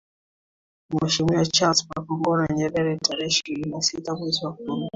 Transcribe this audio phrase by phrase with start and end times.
[0.93, 4.89] Mheshimiwa Charles Makongoro Nyerere tarehe ishirini na sita mwezi wa kumi